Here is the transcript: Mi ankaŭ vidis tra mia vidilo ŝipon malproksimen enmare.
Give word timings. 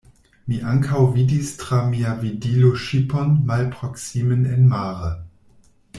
Mi 0.51 0.55
ankaŭ 0.69 1.01
vidis 1.17 1.51
tra 1.59 1.81
mia 1.91 2.15
vidilo 2.23 2.73
ŝipon 2.85 3.37
malproksimen 3.51 4.49
enmare. 4.57 5.13